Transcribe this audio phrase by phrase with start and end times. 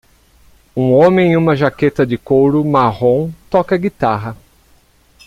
[0.75, 4.35] Um homem em uma jaqueta de couro marrom toca guitarra